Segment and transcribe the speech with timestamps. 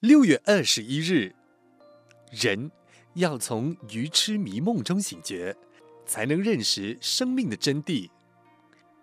[0.00, 1.34] 六月二十一日，
[2.30, 2.70] 人
[3.14, 5.56] 要从愚痴迷梦中醒觉，
[6.06, 8.08] 才能认识生命的真谛；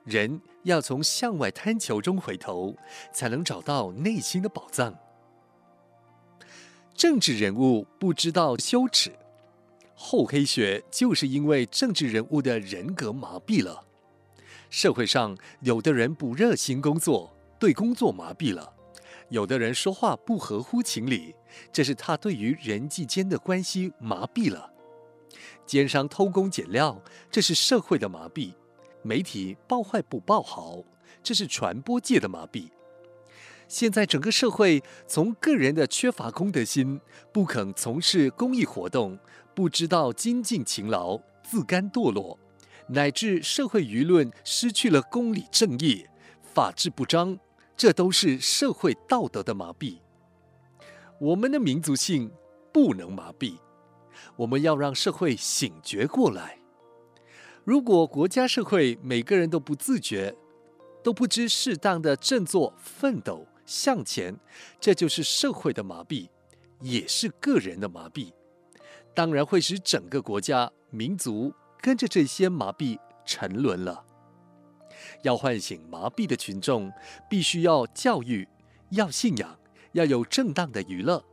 [0.06, 2.78] 人要从向外贪求中回头，
[3.12, 4.98] 才能找到内心的宝藏。
[6.94, 9.12] 政治人物不知道羞耻，
[9.96, 13.84] 厚黑学就是因为政治人物的人格麻痹了。
[14.70, 18.75] 社会上有的人不热心工作，对工作麻痹了。
[19.30, 21.36] 有的人说话不合乎情理，
[21.74, 24.72] 这是他对于人际间的关系麻痹了；
[25.66, 27.02] 奸商偷工减料，
[27.32, 28.54] 这是社会的麻痹；
[29.02, 30.78] 媒体报坏不报好，
[31.24, 32.70] 这是传播界的麻痹。
[33.68, 37.02] 现在整个社会从个人的缺乏公德心，
[37.34, 39.18] 不肯从事公益活动，
[39.56, 42.38] 不知道精进勤劳，自甘堕落，
[42.90, 46.06] 乃至社会舆论失去了公理正义，
[46.54, 47.40] 法治不彰。
[47.78, 50.00] 这都是社会道德的麻痹。
[51.20, 52.32] 我们的民族性
[52.74, 53.58] 不能麻痹，
[54.36, 56.60] 我们要让社会醒觉过来。
[57.64, 60.36] 如果国家社会每个人都不自觉，
[61.04, 64.38] 都不知适当的振作奋斗向前，
[64.80, 66.30] 这就是社会的麻痹，
[66.82, 68.32] 也是个人的麻痹。
[69.14, 74.04] 当然会使整个国家民族跟着这些麻痹沉沦了。
[75.24, 76.92] 要唤醒麻痹的群众，
[77.30, 78.48] 必须要教育，
[78.92, 79.60] 要信仰，
[79.94, 81.24] 要有正当的娱乐。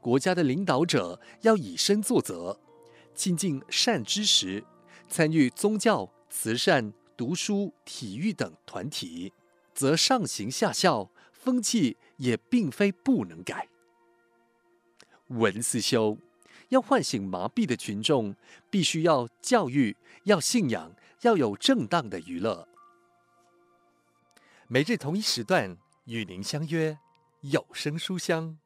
[0.00, 2.58] 国家的领导者要以身作则，
[3.14, 4.64] 亲近善知识，
[5.08, 9.32] 参与宗教、慈善、读书、体育等团体，
[9.74, 13.68] 则上行下效，风气也并非不能改。
[15.28, 16.18] 文思修
[16.70, 18.34] 要唤醒麻痹的群众，
[18.70, 22.66] 必须要教育，要信仰，要有正当的娱乐。
[24.72, 26.96] 每日同一时段与您相约
[27.42, 28.56] 有声书香。